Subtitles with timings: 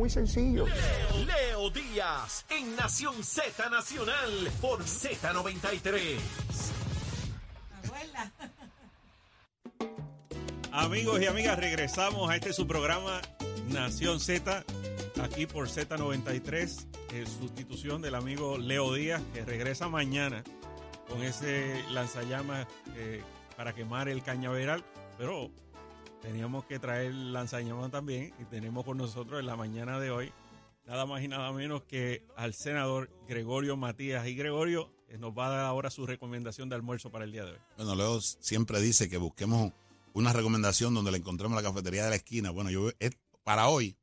[0.00, 0.64] Muy sencillo.
[1.26, 6.20] Leo Díaz en Nación Z Nacional por Z93.
[10.70, 13.20] Amigos y amigas, regresamos a este su programa
[13.70, 14.64] Nación Z,
[15.20, 20.44] aquí por Z93, en sustitución del amigo Leo Díaz, que regresa mañana
[21.08, 23.20] con ese lanzallamas eh,
[23.56, 24.84] para quemar el cañaveral,
[25.18, 25.50] pero
[26.22, 30.32] teníamos que traer lanzallamas también y tenemos con nosotros en la mañana de hoy
[30.88, 34.26] nada más y nada menos que al senador Gregorio Matías.
[34.26, 37.44] Y Gregorio eh, nos va a dar ahora su recomendación de almuerzo para el día
[37.44, 37.58] de hoy.
[37.76, 39.72] Bueno, Leo siempre dice que busquemos
[40.14, 42.50] una recomendación donde la encontremos en la cafetería de la esquina.
[42.50, 43.12] Bueno, yo es
[43.44, 43.96] para hoy,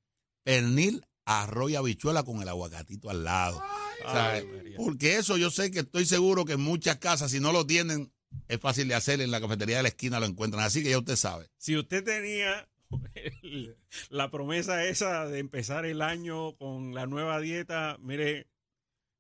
[0.44, 3.62] pernil, arroz y habichuela con el aguacatito al lado.
[4.06, 7.66] Ay, porque eso yo sé que estoy seguro que en muchas casas, si no lo
[7.66, 8.14] tienen,
[8.48, 9.22] es fácil de hacer.
[9.22, 10.64] En la cafetería de la esquina lo encuentran.
[10.64, 11.48] Así que ya usted sabe.
[11.58, 12.68] Si usted tenía
[13.14, 13.76] el-
[14.10, 18.48] la promesa esa de empezar el año con la nueva dieta, mire,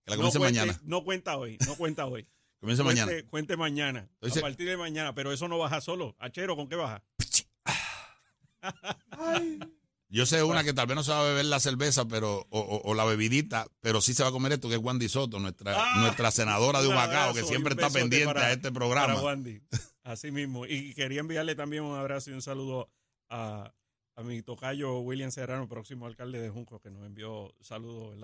[0.05, 0.79] Que la no, comience cuente- mañana.
[0.83, 2.27] no cuenta hoy, no cuenta hoy.
[2.61, 3.27] Comience cuente, mañana.
[3.29, 6.15] cuente mañana, Entonces- a partir de mañana, pero eso no baja solo.
[6.19, 7.03] Achero, ¿con qué baja?
[10.07, 12.59] Yo sé una que tal vez no se va a beber la cerveza pero o,
[12.59, 15.39] o- o la bebidita, pero sí se va a comer esto, que es Wandy Soto,
[15.39, 19.21] nuestra, Ah, nuestra senadora de Humacao, que siempre está pendiente para- a este Para programa.
[19.21, 19.61] Wandy.
[20.03, 20.65] Así mismo.
[20.67, 22.91] Y quería enviarle también un abrazo y un saludo
[23.29, 23.73] a,
[24.15, 28.15] a mi tocayo William Serrano, próximo alcalde de Junco, que nos envió saludos.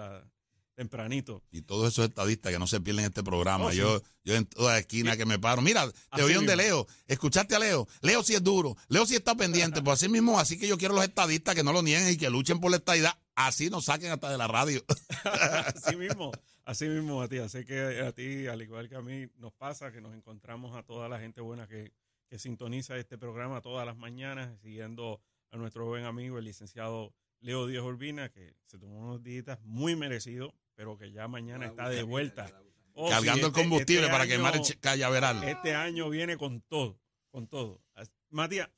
[0.76, 1.44] Tempranito.
[1.52, 3.66] Y todos esos estadistas que no se pierden este programa.
[3.66, 3.78] Oh, sí.
[3.78, 5.62] yo, yo en toda esquina que me paro.
[5.62, 6.56] Mira, te Así oí de.
[6.56, 6.88] Leo.
[7.08, 7.88] Escuchaste a Leo.
[8.02, 8.76] Leo sí es duro.
[8.88, 9.82] Leo sí está pendiente.
[9.92, 12.30] Pues así mismo, así que yo quiero los estadistas que no lo nieguen y que
[12.30, 13.18] luchen por la estadidad.
[13.36, 14.84] Así nos saquen hasta de la radio.
[15.26, 16.32] Así mismo,
[16.66, 17.52] así mismo, Matías.
[17.52, 20.84] Sé que a ti, al igual que a mí, nos pasa que nos encontramos a
[20.84, 21.94] toda la gente buena que,
[22.28, 27.68] que sintoniza este programa todas las mañanas, siguiendo a nuestro buen amigo, el licenciado Leo
[27.68, 32.04] Díaz Urbina, que se tomó unos días muy merecidos, pero que ya mañana está de
[32.04, 32.50] vuelta.
[32.94, 35.44] Oh, sí, cargando el este- combustible este para año- quemar el cañaveral.
[35.44, 37.00] Este año viene con todo,
[37.30, 37.82] con todo.
[37.94, 38.70] As- Matías,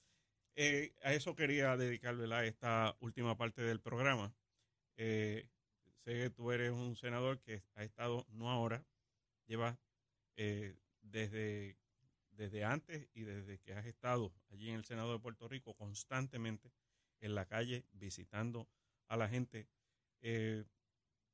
[0.56, 2.46] eh, a eso quería dedicar ¿verdad?
[2.46, 4.34] esta última parte del programa.
[4.98, 5.50] Eh,
[6.06, 8.86] sé que tú eres un senador que ha estado, no ahora,
[9.48, 9.78] lleva
[10.38, 11.78] eh, desde,
[12.32, 16.72] desde antes y desde que has estado allí en el Senado de Puerto Rico constantemente
[17.20, 18.68] en la calle visitando
[19.08, 19.68] a la gente.
[20.22, 20.64] Eh,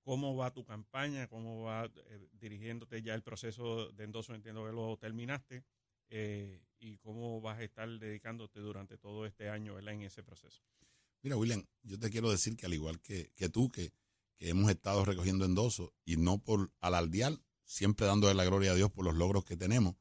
[0.03, 1.27] ¿Cómo va tu campaña?
[1.27, 4.33] ¿Cómo va eh, dirigiéndote ya el proceso de endoso?
[4.33, 5.63] Entiendo que lo terminaste.
[6.09, 10.63] eh, ¿Y cómo vas a estar dedicándote durante todo este año en ese proceso?
[11.21, 13.91] Mira, William, yo te quiero decir que al igual que, que tú, que,
[14.37, 18.89] que hemos estado recogiendo endosos y no por alardear, siempre dándole la gloria a Dios
[18.89, 19.95] por los logros que tenemos,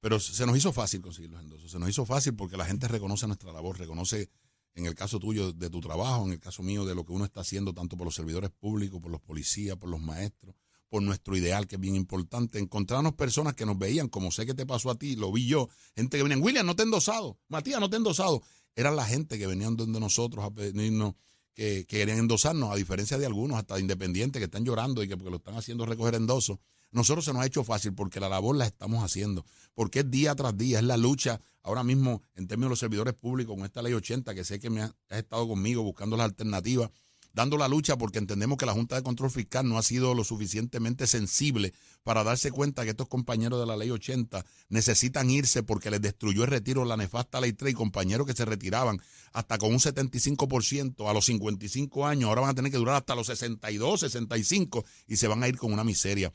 [0.00, 1.70] pero se nos hizo fácil conseguir los endosos.
[1.70, 4.30] Se nos hizo fácil porque la gente reconoce nuestra labor, reconoce
[4.74, 7.24] en el caso tuyo de tu trabajo, en el caso mío de lo que uno
[7.24, 10.54] está haciendo tanto por los servidores públicos, por los policías, por los maestros,
[10.88, 14.54] por nuestro ideal que es bien importante, encontrarnos personas que nos veían, como sé que
[14.54, 17.80] te pasó a ti, lo vi yo, gente que venían, William, no te endosado, Matías,
[17.80, 18.42] no te endosado,
[18.74, 21.14] eran la gente que venían donde nosotros a pedirnos
[21.54, 25.08] que, que querían endosarnos, a diferencia de algunos, hasta de independientes que están llorando y
[25.08, 26.58] que porque lo están haciendo recoger endosos.
[26.94, 29.44] Nosotros se nos ha hecho fácil porque la labor la estamos haciendo,
[29.74, 33.14] porque es día tras día, es la lucha ahora mismo en términos de los servidores
[33.14, 36.90] públicos con esta ley 80, que sé que me has, estado conmigo buscando las alternativas,
[37.32, 40.22] dando la lucha porque entendemos que la Junta de Control Fiscal no ha sido lo
[40.22, 45.90] suficientemente sensible para darse cuenta que estos compañeros de la ley 80 necesitan irse porque
[45.90, 49.00] les destruyó el retiro la nefasta ley 3 y compañeros que se retiraban
[49.32, 53.16] hasta con un 75% a los 55 años, ahora van a tener que durar hasta
[53.16, 56.32] los 62, 65 y se van a ir con una miseria.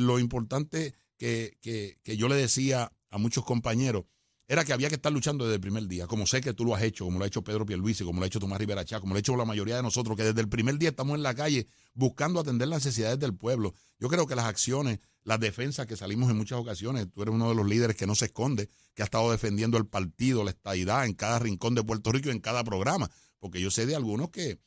[0.00, 4.04] Lo importante que, que, que yo le decía a muchos compañeros
[4.50, 6.74] era que había que estar luchando desde el primer día, como sé que tú lo
[6.74, 8.98] has hecho, como lo ha hecho Pedro Pierluisi, como lo ha hecho Tomás Rivera Chá,
[8.98, 11.22] como lo ha hecho la mayoría de nosotros, que desde el primer día estamos en
[11.22, 13.74] la calle buscando atender las necesidades del pueblo.
[14.00, 17.48] Yo creo que las acciones, las defensas que salimos en muchas ocasiones, tú eres uno
[17.50, 21.06] de los líderes que no se esconde, que ha estado defendiendo el partido, la estadidad
[21.06, 24.58] en cada rincón de Puerto Rico en cada programa, porque yo sé de algunos que,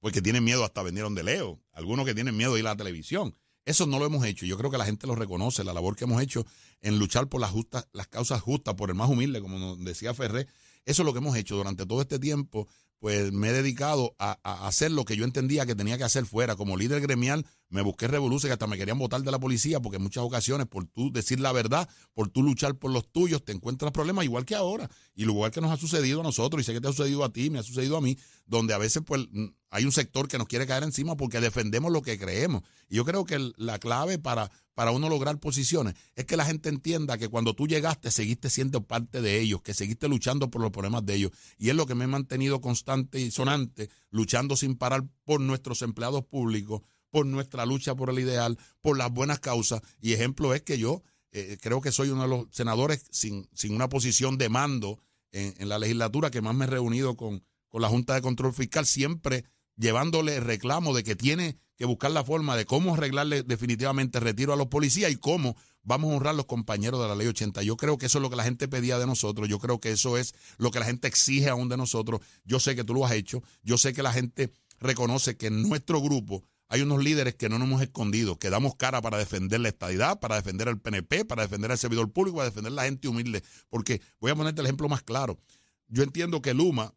[0.00, 2.70] pues que tienen miedo hasta venir donde leo, algunos que tienen miedo de ir a
[2.70, 3.36] la televisión.
[3.64, 4.46] Eso no lo hemos hecho.
[4.46, 6.44] Yo creo que la gente lo reconoce, la labor que hemos hecho
[6.80, 10.12] en luchar por las, justas, las causas justas, por el más humilde, como nos decía
[10.12, 10.46] Ferré.
[10.84, 12.68] Eso es lo que hemos hecho durante todo este tiempo.
[12.98, 16.26] Pues me he dedicado a, a hacer lo que yo entendía que tenía que hacer
[16.26, 16.56] fuera.
[16.56, 19.96] Como líder gremial, me busqué revolución que hasta me querían votar de la policía porque
[19.96, 23.50] en muchas ocasiones por tú decir la verdad, por tú luchar por los tuyos, te
[23.50, 24.88] encuentras problemas igual que ahora.
[25.16, 27.32] Y igual que nos ha sucedido a nosotros, y sé que te ha sucedido a
[27.32, 28.16] ti, me ha sucedido a mí,
[28.46, 29.26] donde a veces pues
[29.70, 32.62] hay un sector que nos quiere caer encima porque defendemos lo que creemos.
[32.88, 36.68] Y yo creo que la clave para, para uno lograr posiciones es que la gente
[36.68, 40.70] entienda que cuando tú llegaste seguiste siendo parte de ellos, que seguiste luchando por los
[40.70, 41.32] problemas de ellos.
[41.58, 45.82] Y es lo que me he mantenido constante y sonante, luchando sin parar por nuestros
[45.82, 46.82] empleados públicos,
[47.14, 49.82] por nuestra lucha por el ideal, por las buenas causas.
[50.00, 53.72] Y ejemplo es que yo eh, creo que soy uno de los senadores sin, sin
[53.76, 54.98] una posición de mando
[55.30, 58.52] en, en la legislatura que más me he reunido con, con la Junta de Control
[58.52, 59.44] Fiscal, siempre
[59.76, 64.56] llevándole reclamo de que tiene que buscar la forma de cómo arreglarle definitivamente retiro a
[64.56, 67.62] los policías y cómo vamos a honrar los compañeros de la ley 80.
[67.62, 69.92] Yo creo que eso es lo que la gente pedía de nosotros, yo creo que
[69.92, 72.20] eso es lo que la gente exige aún de nosotros.
[72.44, 74.50] Yo sé que tú lo has hecho, yo sé que la gente
[74.80, 76.42] reconoce que nuestro grupo
[76.74, 80.18] hay unos líderes que no nos hemos escondido, que damos cara para defender la estadidad,
[80.18, 83.44] para defender al PNP, para defender al servidor público, para defender a la gente humilde.
[83.68, 85.38] Porque voy a ponerte el ejemplo más claro.
[85.86, 86.92] Yo entiendo que Luma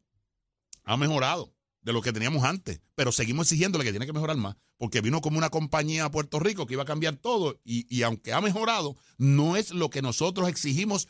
[0.83, 4.55] ha mejorado de lo que teníamos antes, pero seguimos exigiéndole que tiene que mejorar más,
[4.77, 8.01] porque vino como una compañía a Puerto Rico que iba a cambiar todo y, y
[8.01, 11.07] aunque ha mejorado, no es lo que nosotros exigimos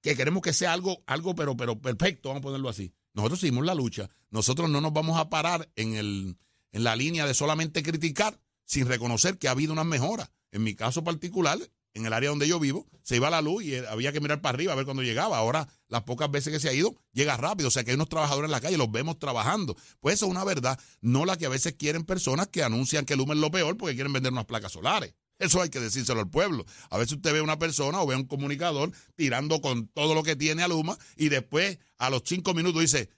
[0.00, 2.94] que queremos que sea algo, algo pero, pero perfecto, vamos a ponerlo así.
[3.14, 6.36] Nosotros seguimos la lucha, nosotros no nos vamos a parar en, el,
[6.72, 10.30] en la línea de solamente criticar sin reconocer que ha habido unas mejoras.
[10.52, 11.58] En mi caso particular,
[11.94, 14.54] en el área donde yo vivo, se iba la luz y había que mirar para
[14.54, 15.38] arriba a ver cuando llegaba.
[15.38, 17.68] Ahora, las pocas veces que se ha ido, llega rápido.
[17.68, 19.76] O sea que hay unos trabajadores en la calle, los vemos trabajando.
[19.98, 23.14] Pues eso es una verdad, no la que a veces quieren personas que anuncian que
[23.14, 25.14] el es lo peor porque quieren vender unas placas solares.
[25.38, 26.66] Eso hay que decírselo al pueblo.
[26.90, 30.14] A veces usted ve a una persona o ve a un comunicador tirando con todo
[30.14, 33.08] lo que tiene a Luma y después a los cinco minutos dice,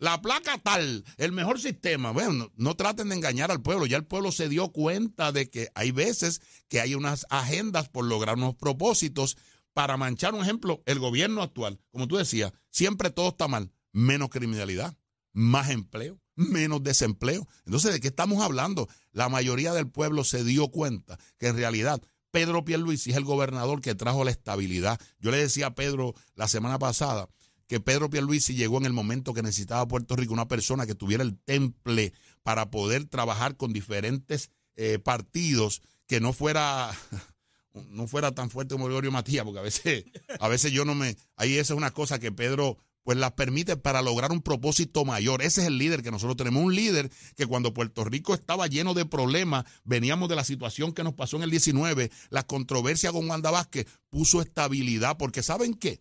[0.00, 2.10] la placa tal, el mejor sistema.
[2.10, 3.84] Bueno, no, traten de engañar al pueblo.
[3.84, 8.06] Ya el pueblo se dio cuenta de que hay veces que hay unas agendas por
[8.06, 9.36] lograr unos propósitos
[9.74, 10.82] para manchar un ejemplo.
[10.86, 13.72] El gobierno actual, como tú decías, siempre todo está mal.
[13.92, 14.96] Menos criminalidad,
[15.34, 17.46] más empleo, menos desempleo.
[17.66, 18.88] Entonces, ¿de qué estamos hablando?
[19.12, 22.00] La mayoría del pueblo se dio cuenta que en realidad
[22.30, 24.98] Pedro Pierluisi es el gobernador que trajo la estabilidad.
[25.18, 27.28] Yo le decía a Pedro la semana pasada
[27.70, 31.22] que Pedro Pierluisi llegó en el momento que necesitaba Puerto Rico una persona que tuviera
[31.22, 32.12] el temple
[32.42, 36.90] para poder trabajar con diferentes eh, partidos, que no fuera
[37.90, 40.04] no fuera tan fuerte como Gregorio Matías, porque a veces,
[40.40, 43.76] a veces yo no me, ahí esa es una cosa que Pedro pues las permite
[43.76, 45.40] para lograr un propósito mayor.
[45.40, 48.94] Ese es el líder que nosotros tenemos, un líder que cuando Puerto Rico estaba lleno
[48.94, 53.30] de problemas, veníamos de la situación que nos pasó en el 19, la controversia con
[53.30, 56.00] Wanda Vázquez puso estabilidad, porque ¿saben qué?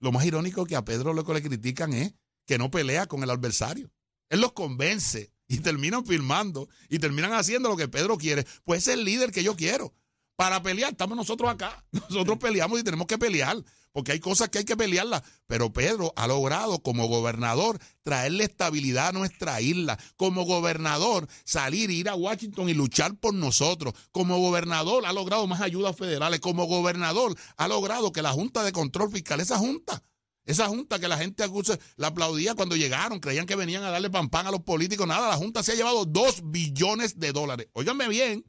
[0.00, 2.14] Lo más irónico que a Pedro lo que le critican es
[2.46, 3.90] que no pelea con el adversario.
[4.28, 8.46] Él los convence y terminan firmando y terminan haciendo lo que Pedro quiere.
[8.64, 9.94] Pues es el líder que yo quiero.
[10.38, 11.84] Para pelear, estamos nosotros acá.
[11.90, 13.56] Nosotros peleamos y tenemos que pelear
[13.90, 15.24] porque hay cosas que hay que pelearlas.
[15.48, 19.98] Pero Pedro ha logrado como gobernador traerle estabilidad a nuestra isla.
[20.16, 23.94] Como gobernador salir, ir a Washington y luchar por nosotros.
[24.12, 26.38] Como gobernador ha logrado más ayudas federales.
[26.38, 30.04] Como gobernador ha logrado que la Junta de Control Fiscal, esa Junta,
[30.44, 34.08] esa junta que la gente acusa, la aplaudía cuando llegaron, creían que venían a darle
[34.08, 35.08] pan pan a los políticos.
[35.08, 37.66] Nada, la junta se ha llevado dos billones de dólares.
[37.72, 38.44] Óiganme bien,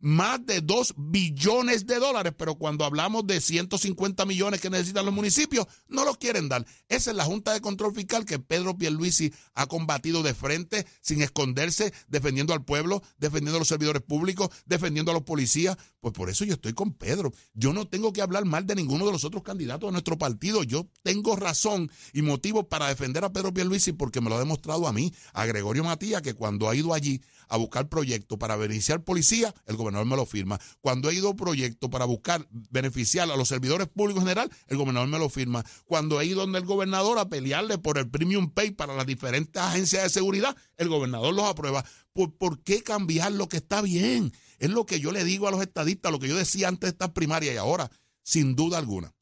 [0.00, 5.14] más de 2 billones de dólares, pero cuando hablamos de 150 millones que necesitan los
[5.14, 6.64] municipios, no los quieren dar.
[6.88, 11.22] Esa es la Junta de Control Fiscal que Pedro Pierluisi ha combatido de frente, sin
[11.22, 15.76] esconderse, defendiendo al pueblo, defendiendo a los servidores públicos, defendiendo a los policías.
[16.00, 17.32] Pues por eso yo estoy con Pedro.
[17.54, 20.62] Yo no tengo que hablar mal de ninguno de los otros candidatos de nuestro partido.
[20.62, 24.86] Yo tengo razón y motivo para defender a Pedro Pierluisi porque me lo ha demostrado
[24.86, 29.02] a mí, a Gregorio Matías, que cuando ha ido allí a buscar proyectos para beneficiar
[29.02, 30.60] policía, el gobernador me lo firma.
[30.80, 34.76] Cuando he ido a proyectos para buscar beneficiar a los servidores públicos en general, el
[34.76, 35.64] gobernador me lo firma.
[35.86, 39.60] Cuando he ido donde el gobernador a pelearle por el premium pay para las diferentes
[39.60, 41.84] agencias de seguridad, el gobernador los aprueba.
[42.12, 44.32] ¿Por, ¿Por qué cambiar lo que está bien?
[44.58, 46.92] Es lo que yo le digo a los estadistas, lo que yo decía antes de
[46.92, 47.90] esta primaria y ahora,
[48.22, 49.14] sin duda alguna.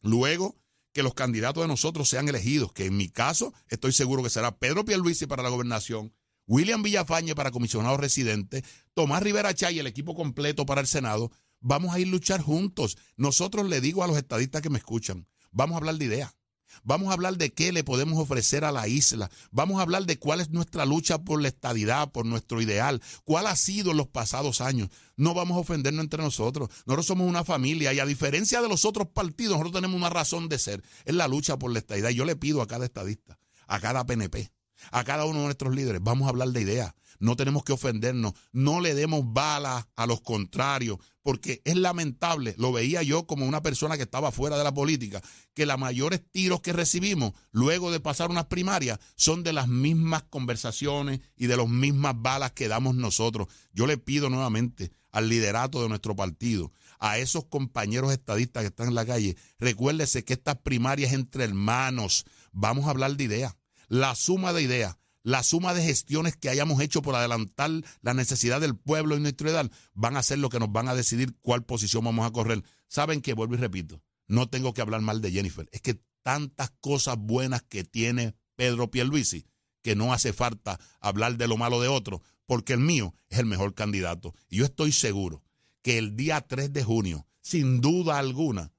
[0.00, 0.56] Luego
[0.92, 4.56] que los candidatos de nosotros sean elegidos, que en mi caso estoy seguro que será
[4.56, 6.14] Pedro Pierluisi para la gobernación,
[6.46, 11.94] William Villafañe para comisionado residente, Tomás Rivera Chay el equipo completo para el Senado, vamos
[11.94, 12.98] a ir a luchar juntos.
[13.16, 16.34] Nosotros le digo a los estadistas que me escuchan, vamos a hablar de ideas.
[16.82, 19.30] Vamos a hablar de qué le podemos ofrecer a la isla.
[19.50, 23.00] Vamos a hablar de cuál es nuestra lucha por la estadidad, por nuestro ideal.
[23.24, 24.88] ¿Cuál ha sido en los pasados años?
[25.16, 26.68] No vamos a ofendernos entre nosotros.
[26.86, 30.48] Nosotros somos una familia y a diferencia de los otros partidos, nosotros tenemos una razón
[30.48, 30.82] de ser.
[31.04, 32.10] Es la lucha por la estadidad.
[32.10, 34.50] Yo le pido a cada estadista, a cada PNP,
[34.90, 36.94] a cada uno de nuestros líderes, vamos a hablar de ideas.
[37.18, 42.70] No tenemos que ofendernos, no le demos balas a los contrarios, porque es lamentable, lo
[42.72, 45.22] veía yo como una persona que estaba fuera de la política,
[45.54, 50.24] que los mayores tiros que recibimos luego de pasar unas primarias son de las mismas
[50.24, 53.48] conversaciones y de las mismas balas que damos nosotros.
[53.72, 58.88] Yo le pido nuevamente al liderato de nuestro partido, a esos compañeros estadistas que están
[58.88, 63.56] en la calle, recuérdese que estas primarias entre hermanos, vamos a hablar de ideas,
[63.88, 67.70] la suma de ideas la suma de gestiones que hayamos hecho por adelantar
[68.02, 70.94] la necesidad del pueblo y nuestra edad van a ser lo que nos van a
[70.94, 72.62] decidir cuál posición vamos a correr.
[72.88, 75.66] Saben que, vuelvo y repito, no tengo que hablar mal de Jennifer.
[75.72, 79.46] Es que tantas cosas buenas que tiene Pedro Pierluisi
[79.82, 83.46] que no hace falta hablar de lo malo de otro, porque el mío es el
[83.46, 84.34] mejor candidato.
[84.48, 85.42] Y yo estoy seguro
[85.82, 88.72] que el día 3 de junio, sin duda alguna,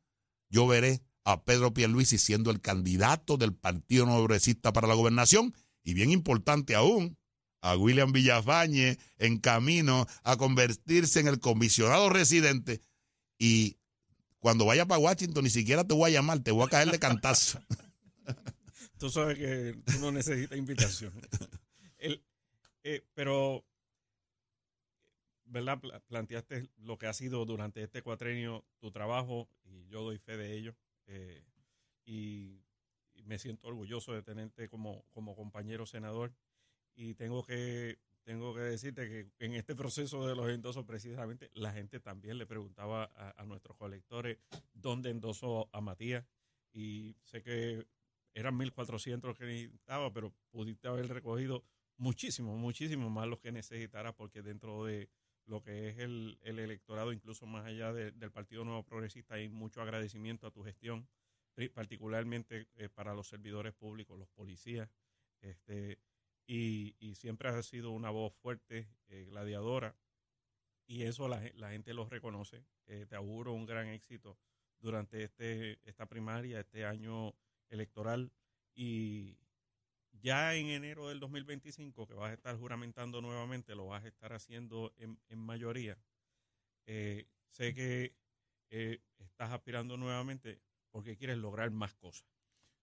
[0.50, 4.26] yo veré a Pedro Pierluisi siendo el candidato del Partido No
[4.74, 5.54] para la gobernación
[5.84, 7.18] y bien importante aún,
[7.62, 12.82] a William Villafañe en camino a convertirse en el comisionado residente
[13.40, 13.78] y
[14.40, 17.00] cuando vaya para Washington ni siquiera te voy a llamar, te voy a caer de
[17.00, 17.60] cantazo.
[19.00, 21.12] Tú sabes que tú no necesitas invitación.
[22.88, 23.66] Eh, pero,
[25.46, 25.82] ¿verdad?
[26.08, 30.56] Planteaste lo que ha sido durante este cuatrenio tu trabajo y yo doy fe de
[30.56, 30.76] ello.
[31.08, 31.44] Eh,
[32.06, 32.62] y
[33.24, 36.34] me siento orgulloso de tenerte como, como compañero senador.
[36.96, 41.72] Y tengo que tengo que decirte que en este proceso de los endosos precisamente la
[41.72, 44.40] gente también le preguntaba a, nuestros colectores
[44.74, 46.26] dónde endosó a Matías.
[46.74, 47.86] Y sé que
[48.34, 51.64] eran 1.400 que necesitaba, pero pudiste haber recogido
[51.98, 55.08] muchísimo, muchísimo más los que necesitara porque dentro de
[55.46, 60.48] lo que es el, electorado, incluso más allá del Partido Nuevo Progresista, hay mucho agradecimiento
[60.48, 61.08] a tu gestión
[61.74, 64.90] particularmente eh, para los servidores públicos, los policías,
[65.42, 66.00] este,
[66.48, 69.96] y, siempre has sido una voz fuerte, eh, gladiadora,
[70.86, 72.66] y eso la, gente lo reconoce.
[72.88, 74.38] Eh, te auguro un gran éxito
[74.80, 77.34] durante este, esta primaria, este año
[77.70, 78.32] electoral,
[78.76, 79.38] y
[80.22, 84.34] ya en enero del 2025, que vas a estar juramentando nuevamente, lo vas a estar
[84.34, 85.98] haciendo en, en mayoría.
[86.86, 88.16] sé que
[89.20, 92.26] estás aspirando nuevamente porque quieres lograr más cosas.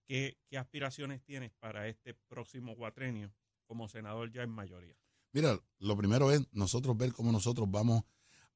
[0.05, 3.33] ¿Qué, aspiraciones tienes para este próximo cuatrenio
[3.65, 4.95] como senador ya en mayoría?
[5.31, 8.03] Mira, lo primero es nosotros ver cómo nosotros vamos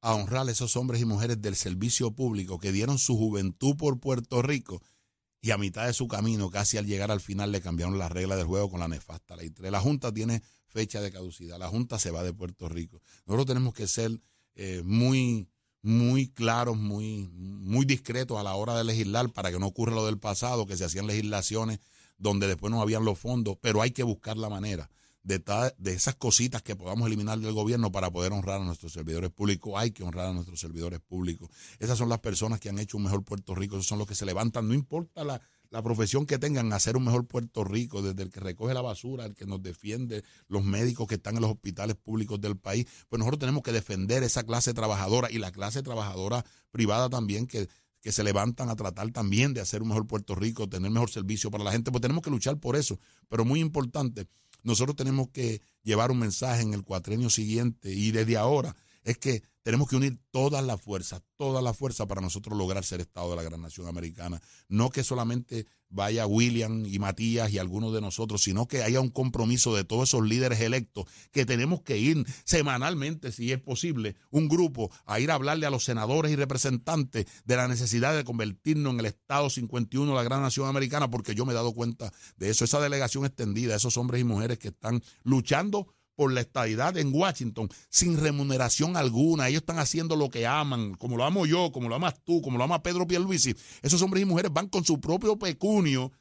[0.02, 4.00] a honrar a esos hombres y mujeres del servicio público que dieron su juventud por
[4.00, 4.84] Puerto Rico
[5.48, 8.38] y a mitad de su camino, casi al llegar al final, le cambiaron las reglas
[8.38, 12.12] del juego con la nefasta ley La Junta tiene fecha de caducidad, la Junta se
[12.12, 13.02] va de Puerto Rico.
[13.26, 14.20] Nosotros tenemos que ser
[14.56, 15.48] eh, muy
[15.82, 20.06] muy claros, muy, muy discretos a la hora de legislar para que no ocurra lo
[20.06, 21.80] del pasado, que se hacían legislaciones
[22.18, 24.90] donde después no habían los fondos, pero hay que buscar la manera
[25.28, 25.44] de,
[25.78, 29.74] de esas cositas que podamos eliminar del gobierno para poder honrar a nuestros servidores públicos.
[29.76, 31.50] Hay que honrar a nuestros servidores públicos.
[31.80, 34.16] Esas son las personas que han hecho un mejor Puerto Rico, esos son los que
[34.16, 38.24] se levantan, no importa la, la profesión que tengan, hacer un mejor Puerto Rico, desde
[38.24, 41.52] el que recoge la basura, el que nos defiende, los médicos que están en los
[41.52, 45.84] hospitales públicos del país, pues nosotros tenemos que defender esa clase trabajadora y la clase
[45.84, 47.68] trabajadora privada también que,
[48.02, 51.52] que se levantan a tratar también de hacer un mejor Puerto Rico, tener mejor servicio
[51.52, 52.98] para la gente, pues tenemos que luchar por eso.
[53.28, 54.28] Pero muy importante,
[54.64, 58.76] nosotros tenemos que llevar un mensaje en el cuatrenio siguiente y desde ahora
[59.08, 63.00] es que tenemos que unir todas las fuerzas, toda la fuerza para nosotros lograr ser
[63.00, 64.42] Estado de la gran nación americana.
[64.68, 69.10] No que solamente vaya William y Matías y algunos de nosotros, sino que haya un
[69.10, 74.50] compromiso de todos esos líderes electos que tenemos que ir semanalmente, si es posible, un
[74.50, 78.94] grupo a ir a hablarle a los senadores y representantes de la necesidad de convertirnos
[78.94, 82.12] en el Estado 51 de la gran nación americana, porque yo me he dado cuenta
[82.36, 82.66] de eso.
[82.66, 85.88] Esa delegación extendida, esos hombres y mujeres que están luchando
[86.18, 89.48] por la estadidad en Washington sin remuneración alguna.
[89.48, 92.58] Ellos están haciendo lo que aman, como lo amo yo, como lo amas tú, como
[92.58, 93.56] lo ama Pedro Pierluisi.
[93.84, 96.12] Esos hombres y mujeres van con su propio pecunio,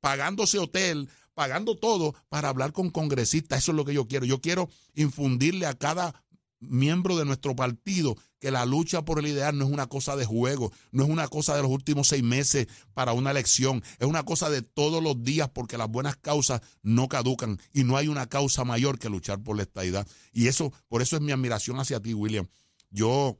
[0.00, 3.60] pagándose hotel, pagando todo para hablar con congresistas.
[3.60, 4.26] Eso es lo que yo quiero.
[4.26, 6.22] Yo quiero infundirle a cada
[6.60, 10.24] miembro de nuestro partido que la lucha por el ideal no es una cosa de
[10.24, 14.24] juego, no es una cosa de los últimos seis meses para una elección, es una
[14.24, 18.28] cosa de todos los días porque las buenas causas no caducan y no hay una
[18.28, 20.06] causa mayor que luchar por la estadidad.
[20.32, 22.48] Y eso, por eso es mi admiración hacia ti, William.
[22.90, 23.38] Yo,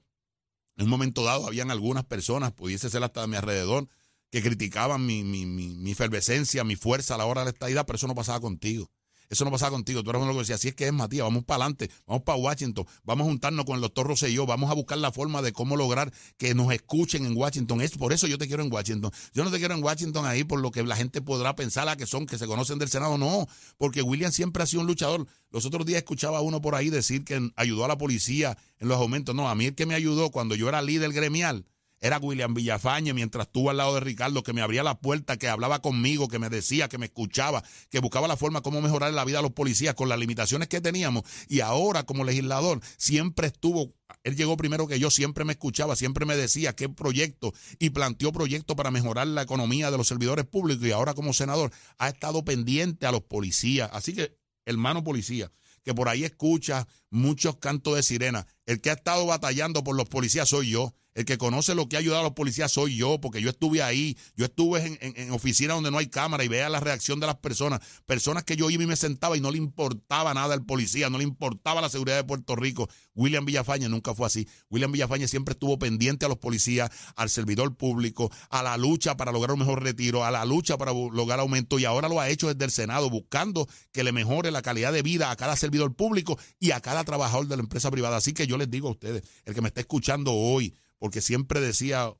[0.77, 3.89] en un momento dado, habían algunas personas, pudiese ser hasta de mi alrededor,
[4.31, 7.85] que criticaban mi, mi, mi, mi efervescencia, mi fuerza a la hora de la estadidad,
[7.87, 8.91] pero eso no pasaba contigo.
[9.31, 10.03] Eso no pasaba contigo.
[10.03, 12.37] Tú eres uno que decía, así es que es Matías, vamos para adelante, vamos para
[12.37, 15.77] Washington, vamos a juntarnos con el doctor Rosselló, vamos a buscar la forma de cómo
[15.77, 17.81] lograr que nos escuchen en Washington.
[17.81, 19.13] Es por eso yo te quiero en Washington.
[19.33, 21.97] Yo no te quiero en Washington ahí por lo que la gente podrá pensar a
[21.97, 23.17] que son, que se conocen del Senado.
[23.19, 23.47] No,
[23.79, 25.27] porque William siempre ha sido un luchador.
[25.51, 28.89] Los otros días escuchaba a uno por ahí decir que ayudó a la policía en
[28.89, 29.35] los aumentos.
[29.35, 31.65] No, a mí el que me ayudó cuando yo era líder gremial
[32.01, 35.49] era William Villafañe mientras estuvo al lado de Ricardo, que me abría la puerta, que
[35.49, 39.25] hablaba conmigo, que me decía, que me escuchaba, que buscaba la forma cómo mejorar la
[39.25, 41.25] vida a los policías con las limitaciones que teníamos.
[41.49, 43.93] Y ahora como legislador siempre estuvo,
[44.25, 48.33] él llegó primero que yo, siempre me escuchaba, siempre me decía qué proyecto y planteó
[48.33, 52.45] proyectos para mejorar la economía de los servidores públicos y ahora como senador ha estado
[52.45, 53.91] pendiente a los policías.
[53.93, 55.53] Así que, hermano policía,
[55.85, 58.47] que por ahí escucha muchos cantos de sirena.
[58.71, 60.95] El que ha estado batallando por los policías soy yo.
[61.13, 63.83] El que conoce lo que ha ayudado a los policías soy yo, porque yo estuve
[63.83, 67.27] ahí, yo estuve en, en, oficina donde no hay cámara y vea la reacción de
[67.27, 67.81] las personas.
[68.07, 71.19] Personas que yo iba y me sentaba y no le importaba nada al policía, no
[71.19, 72.89] le importaba la seguridad de Puerto Rico.
[73.15, 74.49] William Villafañe nunca fue así.
[74.71, 79.33] William Villafañe siempre estuvo pendiente a los policías, al servidor público, a la lucha para
[79.33, 82.47] lograr un mejor retiro, a la lucha para lograr aumento y ahora lo ha hecho
[82.47, 86.39] desde el Senado, buscando que le mejore la calidad de vida a cada servidor público
[86.61, 88.17] y a cada trabajador de la empresa privada.
[88.17, 91.61] Así que yo les digo a ustedes, el que me está escuchando hoy, porque siempre
[91.61, 92.13] decía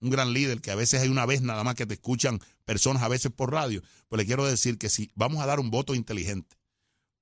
[0.00, 3.02] un gran líder que a veces hay una vez nada más que te escuchan personas
[3.02, 5.94] a veces por radio, pues le quiero decir que si vamos a dar un voto
[5.94, 6.56] inteligente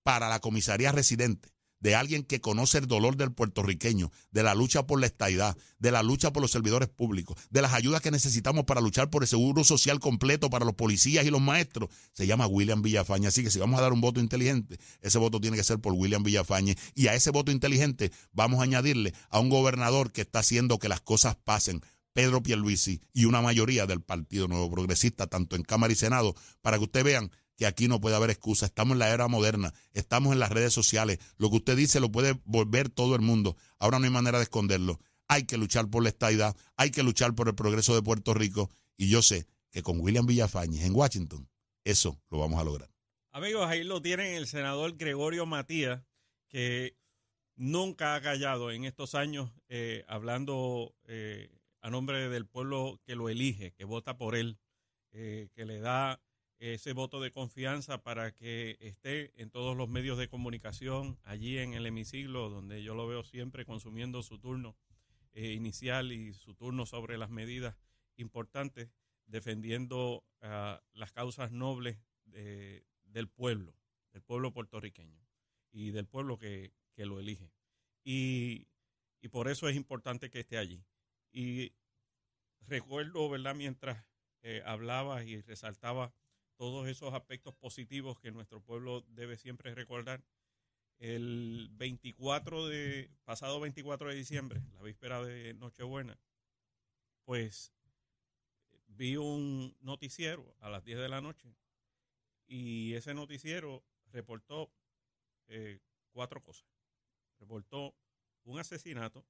[0.03, 1.51] para la comisaría residente,
[1.81, 5.91] de alguien que conoce el dolor del puertorriqueño, de la lucha por la estadidad, de
[5.91, 9.29] la lucha por los servidores públicos, de las ayudas que necesitamos para luchar por el
[9.29, 13.27] seguro social completo para los policías y los maestros, se llama William Villafañe.
[13.27, 15.95] Así que si vamos a dar un voto inteligente, ese voto tiene que ser por
[15.95, 16.77] William Villafañe.
[16.95, 20.89] Y a ese voto inteligente vamos a añadirle a un gobernador que está haciendo que
[20.89, 21.81] las cosas pasen.
[22.13, 26.77] Pedro Pierluisi y una mayoría del Partido Nuevo Progresista, tanto en Cámara y Senado, para
[26.77, 27.31] que ustedes vean
[27.61, 28.65] que aquí no puede haber excusa.
[28.65, 31.19] Estamos en la era moderna, estamos en las redes sociales.
[31.37, 33.55] Lo que usted dice lo puede volver todo el mundo.
[33.79, 34.99] Ahora no hay manera de esconderlo.
[35.29, 38.71] Hay que luchar por la estabilidad, hay que luchar por el progreso de Puerto Rico.
[38.97, 41.51] Y yo sé que con William Villafañez en Washington,
[41.85, 42.89] eso lo vamos a lograr.
[43.31, 46.03] Amigos, ahí lo tienen el senador Gregorio Matías,
[46.49, 46.97] que
[47.57, 51.51] nunca ha callado en estos años eh, hablando eh,
[51.83, 54.57] a nombre del pueblo que lo elige, que vota por él,
[55.13, 56.23] eh, que le da
[56.61, 61.73] ese voto de confianza para que esté en todos los medios de comunicación, allí en
[61.73, 64.77] el hemiciclo, donde yo lo veo siempre consumiendo su turno
[65.33, 67.77] eh, inicial y su turno sobre las medidas
[68.17, 68.91] importantes,
[69.27, 73.75] defendiendo ah, las causas nobles del pueblo,
[74.13, 75.19] del pueblo puertorriqueño
[75.73, 77.51] y del pueblo que, lo elige.
[78.05, 78.69] Y,
[79.23, 80.85] y por eso es importante que esté allí.
[81.33, 81.73] Y
[82.67, 84.05] recuerdo, ¿verdad?, mientras
[84.43, 86.13] eh, hablaba y resaltaba
[86.61, 90.23] todos esos aspectos positivos que nuestro pueblo debe siempre recordar.
[90.99, 96.21] El 24 de, pasado 24 de diciembre, la víspera de Nochebuena,
[97.25, 97.73] pues
[98.89, 101.57] vi un noticiero a las 10 de la noche
[102.47, 104.71] y ese noticiero reportó
[105.49, 106.69] eh, cuatro cosas.
[107.39, 107.95] Reportó
[108.45, 109.25] un asesinato,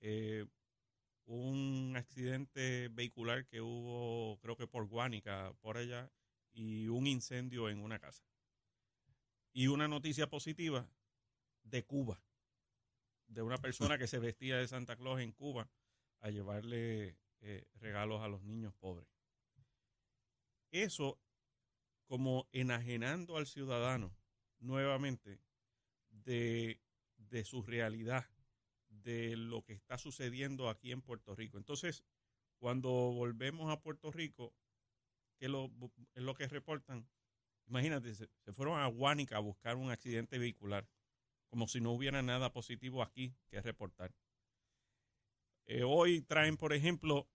[0.00, 0.46] eh,
[1.30, 6.10] un accidente vehicular que hubo, creo que por Guánica, por allá,
[6.52, 8.24] y un incendio en una casa.
[9.52, 10.88] Y una noticia positiva
[11.62, 12.20] de Cuba,
[13.28, 15.70] de una persona que se vestía de Santa Claus en Cuba
[16.18, 19.08] a llevarle eh, regalos a los niños pobres.
[20.72, 21.20] Eso
[22.06, 24.16] como enajenando al ciudadano
[24.58, 25.40] nuevamente
[26.10, 26.80] de,
[27.18, 28.26] de su realidad,
[29.02, 31.58] de lo que está sucediendo aquí en Puerto Rico.
[31.58, 32.04] Entonces,
[32.58, 34.54] cuando volvemos a Puerto Rico,
[35.38, 35.70] que lo,
[36.14, 37.08] es lo que reportan,
[37.66, 40.88] imagínate, se, fueron a Guánica a buscar un accidente vehicular,
[41.48, 44.14] como si no hubiera nada positivo aquí que reportar.
[45.66, 47.28] Eh, hoy traen, por ejemplo,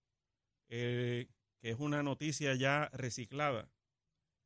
[0.67, 1.28] eh,
[1.60, 3.71] que es una noticia ya reciclada,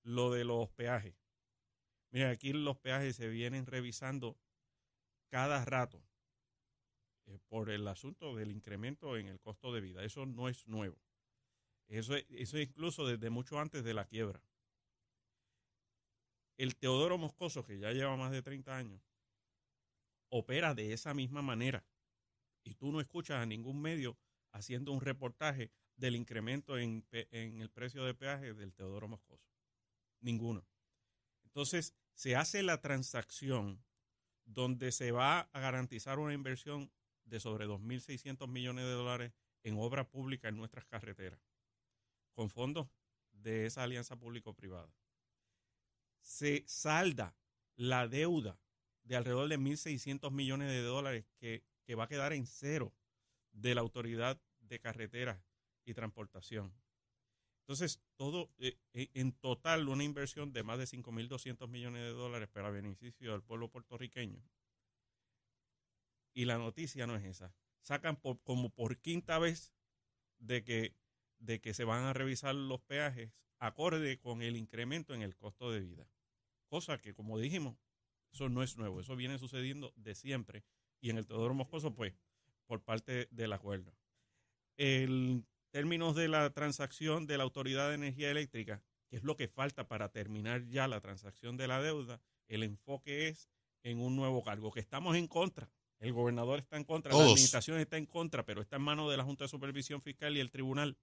[0.03, 1.15] lo de los peajes.
[2.11, 4.37] Mira, aquí los peajes se vienen revisando
[5.29, 6.01] cada rato.
[7.29, 10.03] Eh, por el asunto del incremento en el costo de vida.
[10.03, 10.97] Eso no es nuevo.
[11.87, 14.41] Eso, eso es incluso desde mucho antes de la quiebra.
[16.57, 19.01] El Teodoro Moscoso, que ya lleva más de 30 años,
[20.29, 21.85] opera de esa misma manera.
[22.63, 24.17] Y tú no escuchas a ningún medio
[24.51, 29.47] haciendo un reportaje del incremento en, en el precio de peaje del Teodoro Moscoso.
[30.19, 30.65] Ninguno.
[31.43, 33.83] Entonces, se hace la transacción
[34.45, 36.91] donde se va a garantizar una inversión
[37.29, 41.39] de sobre 2.600 millones de dólares en obra pública en nuestras carreteras,
[42.33, 42.87] con fondos
[43.31, 44.93] de esa alianza público-privada.
[46.21, 47.35] se salda
[47.75, 48.59] la deuda
[49.03, 52.93] de alrededor de 1.600 millones de dólares que, que va a quedar en cero
[53.51, 55.41] de la Autoridad de Carreteras
[55.85, 56.73] y Transportación.
[57.61, 62.49] Entonces, todo eh, eh, en total una inversión de más de 5.200 millones de dólares
[62.49, 64.41] para beneficio del pueblo puertorriqueño.
[66.33, 67.53] Y la noticia no es esa.
[67.81, 69.73] Sacan por, como por quinta vez
[70.37, 70.95] de que,
[71.39, 75.71] de que se van a revisar los peajes acorde con el incremento en el costo
[75.71, 76.07] de vida.
[76.67, 77.77] Cosa que, como dijimos,
[78.31, 80.63] eso no es nuevo, eso viene sucediendo de siempre.
[81.01, 82.13] Y en el Teodoro Moscoso, pues,
[82.65, 83.95] por parte del acuerdo.
[84.77, 89.47] En términos de la transacción de la Autoridad de Energía Eléctrica, que es lo que
[89.47, 93.49] falta para terminar ya la transacción de la deuda, el enfoque es
[93.83, 95.69] en un nuevo cargo, que estamos en contra.
[95.99, 99.17] El gobernador está en contra, la administración está en contra, pero está en manos de
[99.17, 100.97] la Junta de Supervisión Fiscal y el tribunal.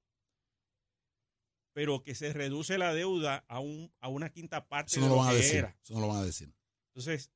[1.75, 5.35] Pero que se reduce la deuda a, un, a una quinta parte de lo, que
[5.35, 5.77] decir, era.
[5.83, 6.51] Eso no lo van a decir.
[6.95, 7.31] Entonces,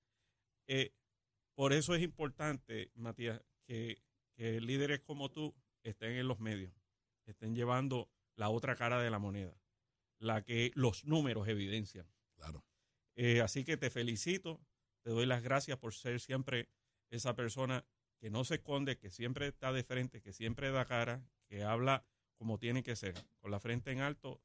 [0.67, 0.95] eh,
[1.55, 4.01] por eso es importante, Matías, que,
[4.39, 6.73] líderes como tú estén en los medios,
[7.27, 9.55] estén llevando la otra cara de la moneda,
[10.19, 12.11] la que los números evidencian.
[12.37, 12.65] Claro.
[13.17, 14.59] Eh, así que te felicito,
[15.03, 16.71] te doy las gracias por ser siempre
[17.11, 17.85] esa persona
[18.19, 22.05] que no se esconde, que siempre está de frente, que siempre da cara, que habla
[22.37, 24.41] como tiene que ser, con la frente en alto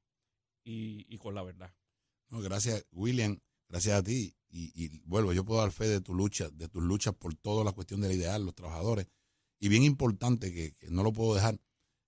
[0.63, 1.73] y, con la verdad.
[2.29, 3.39] No, gracias, William.
[3.69, 4.35] Gracias a ti.
[4.49, 7.73] Y, vuelvo, yo puedo dar fe de tu lucha, de tus luchas por toda la
[7.73, 9.07] cuestión del ideal, los trabajadores.
[9.59, 11.59] Y bien importante, que, no lo puedo dejar,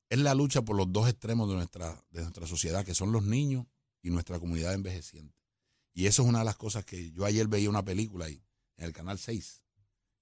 [0.10, 3.24] es la lucha por los dos extremos de nuestra, de nuestra sociedad, que son los
[3.24, 3.65] niños
[4.02, 5.38] y nuestra comunidad envejeciente.
[5.93, 8.41] Y eso es una de las cosas que yo ayer veía una película ahí,
[8.78, 9.63] en el canal 6,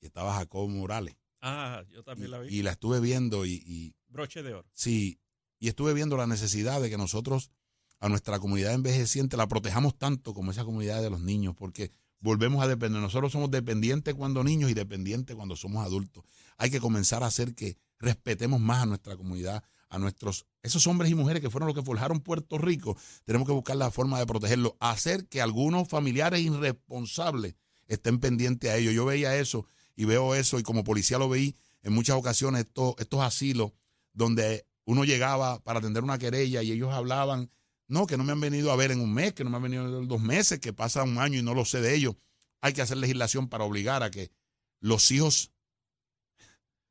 [0.01, 1.15] y estaba Jacobo Morales.
[1.41, 2.55] Ah, yo también la vi.
[2.55, 3.95] Y la estuve viendo y, y...
[4.07, 4.69] Broche de oro.
[4.73, 5.19] Sí,
[5.59, 7.51] y estuve viendo la necesidad de que nosotros
[7.99, 12.63] a nuestra comunidad envejeciente la protejamos tanto como esa comunidad de los niños, porque volvemos
[12.63, 13.01] a depender.
[13.01, 16.23] Nosotros somos dependientes cuando niños y dependientes cuando somos adultos.
[16.57, 21.11] Hay que comenzar a hacer que respetemos más a nuestra comunidad, a nuestros, esos hombres
[21.11, 22.97] y mujeres que fueron los que forjaron Puerto Rico.
[23.23, 27.55] Tenemos que buscar la forma de protegerlos, hacer que algunos familiares irresponsables
[27.87, 28.93] estén pendientes a ellos.
[28.93, 33.21] Yo veía eso y veo eso y como policía lo veí en muchas ocasiones estos,
[33.21, 33.71] asilos
[34.13, 37.49] donde uno llegaba para atender una querella y ellos hablaban
[37.87, 39.63] no, que no me han venido a ver en un mes, que no me han
[39.63, 42.15] venido en dos meses, que pasa un año y no lo sé de ellos.
[42.61, 44.31] Hay que hacer legislación para obligar a que
[44.79, 45.51] los hijos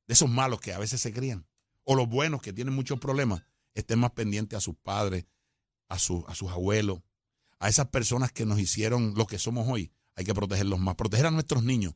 [0.06, 1.48] de esos malos que a veces se crían,
[1.82, 3.42] o los buenos que tienen muchos problemas,
[3.74, 5.26] estén más pendientes a sus padres,
[5.88, 7.00] a, a sus abuelos,
[7.58, 9.90] a esas personas que nos hicieron lo que somos hoy.
[10.14, 11.94] Hay que protegerlos más, proteger a nuestros niños,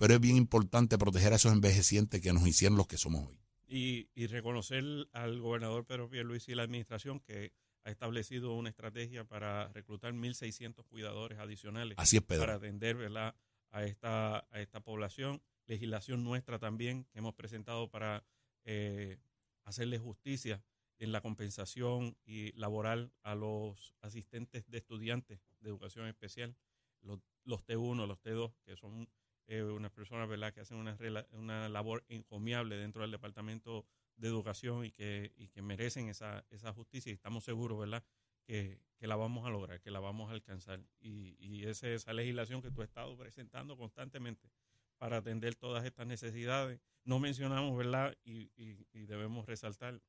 [0.00, 3.38] pero es bien importante proteger a esos envejecientes que nos hicieron los que somos hoy.
[3.68, 4.82] Y, y reconocer
[5.12, 7.52] al gobernador Pedro Luis y la administración que
[7.84, 13.36] ha establecido una estrategia para reclutar 1.600 cuidadores adicionales para atender ¿verdad?
[13.72, 15.42] A, esta, a esta población.
[15.66, 18.24] Legislación nuestra también que hemos presentado para
[18.64, 19.18] eh,
[19.64, 20.64] hacerle justicia
[20.98, 26.56] en la compensación y laboral a los asistentes de estudiantes de educación especial,
[27.02, 29.06] los, los T1, los T2, que son
[29.46, 30.52] eh, unas personas ¿verdad?
[30.52, 30.96] que hacen una,
[31.32, 36.72] una labor encomiable dentro del Departamento de educación y que, y que merecen esa, esa
[36.72, 38.04] justicia y estamos seguros, ¿verdad?
[38.44, 40.80] Que, que, la vamos a lograr, que la vamos a alcanzar.
[41.00, 44.50] Y, y esa es esa legislación que tú has estado presentando constantemente
[44.98, 46.80] para atender todas estas necesidades.
[47.04, 48.16] No mencionamos, ¿verdad?
[48.24, 50.02] Y, y debemos resaltar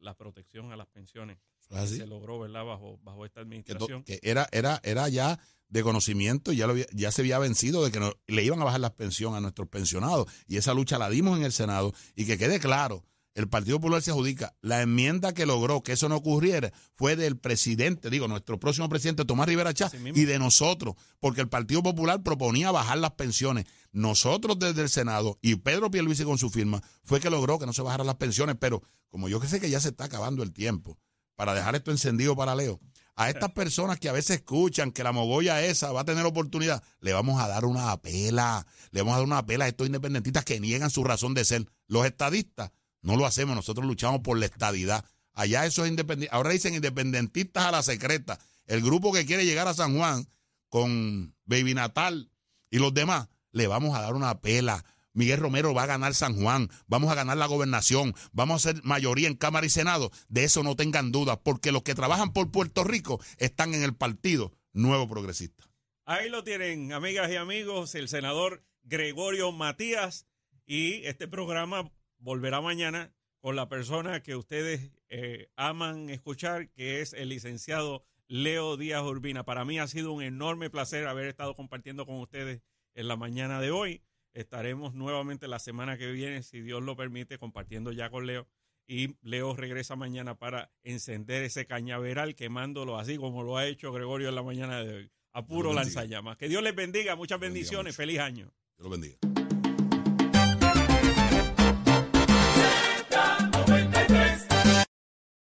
[0.00, 2.64] la protección a las pensiones que se logró, ¿verdad?
[2.64, 4.04] Bajo, bajo esta administración.
[4.04, 7.98] Que, era, era, era ya de conocimiento, ya, lo ya se había vencido de que
[7.98, 10.30] no, le iban a bajar las pensiones a nuestros pensionados.
[10.46, 11.94] Y esa lucha la dimos en el Senado.
[12.14, 14.54] Y que quede claro el Partido Popular se adjudica.
[14.60, 19.24] La enmienda que logró que eso no ocurriera fue del presidente, digo, nuestro próximo presidente
[19.24, 23.66] Tomás Rivera Chá y de nosotros, porque el Partido Popular proponía bajar las pensiones.
[23.92, 27.72] Nosotros desde el Senado y Pedro Pierluisi con su firma fue que logró que no
[27.72, 30.98] se bajaran las pensiones, pero como yo sé que ya se está acabando el tiempo
[31.36, 32.80] para dejar esto encendido para Leo,
[33.16, 36.82] a estas personas que a veces escuchan que la mogolla esa va a tener oportunidad,
[37.00, 40.44] le vamos a dar una apela, le vamos a dar una apela a estos independentistas
[40.44, 41.66] que niegan su razón de ser.
[41.86, 42.70] Los estadistas
[43.02, 45.04] no lo hacemos, nosotros luchamos por la estadidad.
[45.34, 46.34] Allá eso es independiente.
[46.34, 48.38] Ahora dicen independentistas a la secreta.
[48.66, 50.26] El grupo que quiere llegar a San Juan
[50.68, 52.30] con Baby Natal
[52.70, 54.84] y los demás, le vamos a dar una pela.
[55.14, 58.82] Miguel Romero va a ganar San Juan, vamos a ganar la gobernación, vamos a ser
[58.82, 60.10] mayoría en Cámara y Senado.
[60.28, 63.94] De eso no tengan dudas, porque los que trabajan por Puerto Rico están en el
[63.94, 65.64] partido Nuevo Progresista.
[66.06, 70.26] Ahí lo tienen, amigas y amigos, el senador Gregorio Matías
[70.64, 77.12] y este programa volverá mañana con la persona que ustedes eh, aman escuchar, que es
[77.12, 79.44] el licenciado Leo Díaz Urbina.
[79.44, 82.62] Para mí ha sido un enorme placer haber estado compartiendo con ustedes
[82.94, 84.02] en la mañana de hoy.
[84.32, 88.46] Estaremos nuevamente la semana que viene, si Dios lo permite, compartiendo ya con Leo.
[88.86, 94.28] Y Leo regresa mañana para encender ese cañaveral, quemándolo así como lo ha hecho Gregorio
[94.28, 95.10] en la mañana de hoy.
[95.32, 96.36] A puro lanzallamas.
[96.36, 97.16] Que Dios les bendiga.
[97.16, 97.96] Muchas bendiciones.
[97.96, 98.52] Feliz año.
[98.76, 99.31] Dios bendiga.